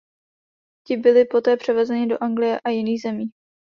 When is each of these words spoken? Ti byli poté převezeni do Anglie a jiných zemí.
Ti 0.87 0.97
byli 0.97 1.25
poté 1.25 1.57
převezeni 1.57 2.07
do 2.07 2.23
Anglie 2.23 2.59
a 2.59 2.69
jiných 2.69 3.01
zemí. 3.01 3.25